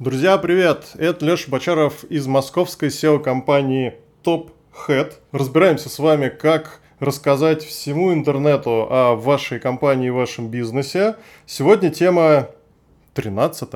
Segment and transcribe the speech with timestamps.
[0.00, 0.92] Друзья, привет!
[0.94, 4.52] Это Леша Бочаров из московской SEO-компании Top
[4.88, 5.12] Head.
[5.30, 11.16] Разбираемся с вами, как рассказать всему интернету о вашей компании и вашем бизнесе.
[11.44, 12.48] Сегодня тема
[13.12, 13.68] 13.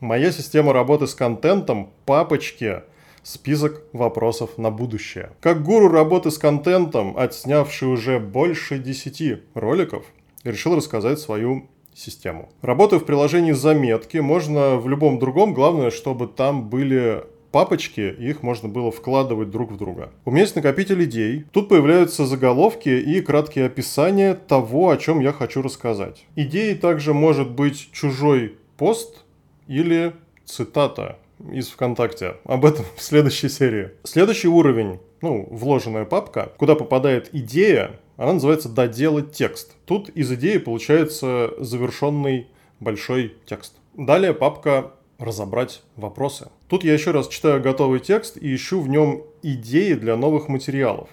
[0.00, 2.82] Моя система работы с контентом, папочки,
[3.22, 5.30] список вопросов на будущее.
[5.40, 10.04] Как гуру работы с контентом, отснявший уже больше 10 роликов,
[10.42, 12.50] решил рассказать свою систему.
[12.62, 17.24] Работаю в приложении заметки, можно в любом другом, главное, чтобы там были
[17.54, 20.10] папочки, их можно было вкладывать друг в друга.
[20.24, 21.44] У меня есть накопитель идей.
[21.52, 26.26] Тут появляются заголовки и краткие описания того, о чем я хочу рассказать.
[26.34, 29.24] Идеей также может быть чужой пост
[29.68, 30.14] или
[30.44, 31.16] цитата
[31.52, 32.38] из ВКонтакте.
[32.44, 33.90] Об этом в следующей серии.
[34.02, 39.74] Следующий уровень, ну, вложенная папка, куда попадает идея, она называется «Доделать текст».
[39.86, 42.48] Тут из идеи получается завершенный
[42.80, 43.74] большой текст.
[43.94, 46.48] Далее папка «Разобрать вопросы».
[46.68, 51.08] Тут я еще раз читаю готовый текст и ищу в нем идеи для новых материалов.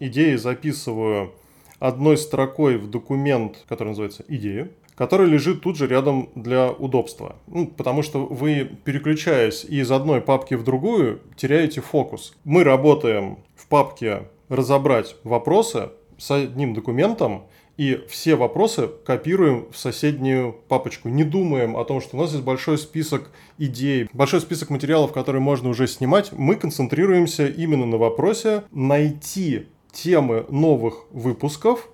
[0.00, 1.32] Идеи записываю
[1.78, 7.36] одной строкой в документ, который называется «Идея», который лежит тут же рядом для удобства.
[7.46, 12.34] Ну, потому что вы, переключаясь из одной папки в другую, теряете фокус.
[12.44, 17.44] Мы работаем в папке «Разобрать вопросы», с одним документом
[17.76, 21.08] и все вопросы копируем в соседнюю папочку.
[21.08, 25.42] Не думаем о том, что у нас есть большой список идей, большой список материалов, которые
[25.42, 26.30] можно уже снимать.
[26.32, 31.88] Мы концентрируемся именно на вопросе найти темы новых выпусков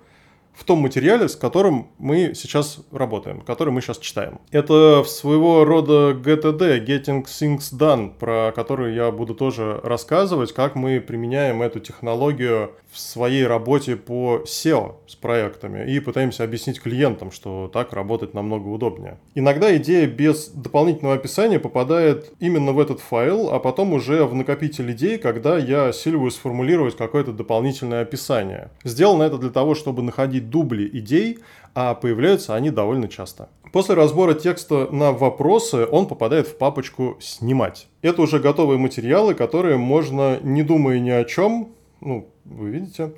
[0.61, 4.39] в том материале, с которым мы сейчас работаем, который мы сейчас читаем.
[4.51, 11.01] Это своего рода GTD, Getting Things Done, про который я буду тоже рассказывать, как мы
[11.01, 17.69] применяем эту технологию в своей работе по SEO с проектами и пытаемся объяснить клиентам, что
[17.73, 19.17] так работать намного удобнее.
[19.33, 24.91] Иногда идея без дополнительного описания попадает именно в этот файл, а потом уже в накопитель
[24.91, 28.69] идей, когда я осиливаю сформулировать какое-то дополнительное описание.
[28.83, 31.39] Сделано это для того, чтобы находить дубли идей,
[31.73, 33.49] а появляются они довольно часто.
[33.71, 37.87] После разбора текста на вопросы он попадает в папочку «Снимать».
[38.01, 43.13] Это уже готовые материалы, которые можно, не думая ни о чем, ну, вы видите,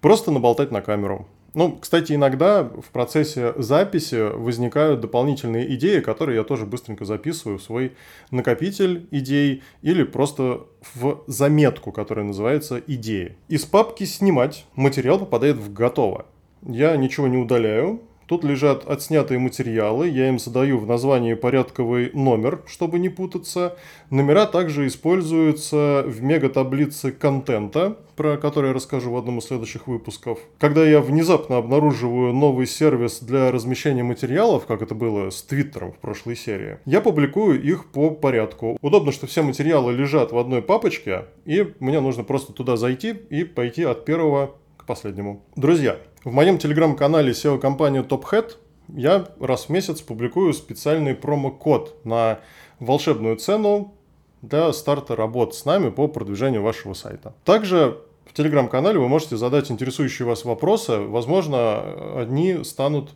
[0.00, 1.28] просто наболтать на камеру.
[1.54, 7.62] Ну, кстати, иногда в процессе записи возникают дополнительные идеи, которые я тоже быстренько записываю в
[7.62, 7.92] свой
[8.30, 10.62] накопитель идей или просто
[10.94, 13.36] в заметку, которая называется «Идеи».
[13.48, 16.24] Из папки «Снимать» материал попадает в «Готово».
[16.66, 18.00] Я ничего не удаляю.
[18.32, 23.76] Тут лежат отснятые материалы, я им задаю в названии порядковый номер, чтобы не путаться.
[24.08, 30.38] Номера также используются в мега-таблице контента, про который я расскажу в одном из следующих выпусков.
[30.58, 35.98] Когда я внезапно обнаруживаю новый сервис для размещения материалов, как это было с Твиттером в
[35.98, 38.78] прошлой серии, я публикую их по порядку.
[38.80, 43.44] Удобно, что все материалы лежат в одной папочке, и мне нужно просто туда зайти и
[43.44, 45.44] пойти от первого к последнему.
[45.54, 48.56] Друзья, в моем телеграм-канале SEO-компании TopHead
[48.94, 52.40] я раз в месяц публикую специальный промокод на
[52.78, 53.94] волшебную цену
[54.40, 57.34] для старта работ с нами по продвижению вашего сайта.
[57.44, 60.98] Также в телеграм-канале вы можете задать интересующие вас вопросы.
[60.98, 63.10] Возможно, одни станут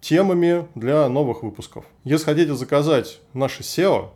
[0.00, 1.84] темами для новых выпусков.
[2.04, 4.10] Если хотите заказать наше SEO,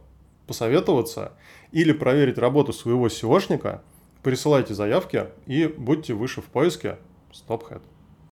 [0.46, 1.32] посоветоваться
[1.72, 3.80] или проверить работу своего SEOшника–
[4.22, 6.98] Присылайте заявки и будьте выше в поиске
[7.32, 7.80] StopHead.